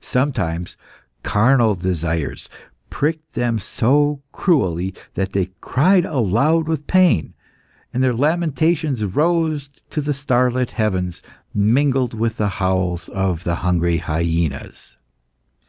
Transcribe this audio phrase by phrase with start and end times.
[0.00, 0.76] Sometimes
[1.22, 2.48] carnal desires
[2.88, 7.34] pricked them so cruelly that they cried aloud with pain,
[7.94, 11.22] and their lamentations rose to the starlit heavens
[11.54, 14.96] mingled with the howls of the hungry hyaenas.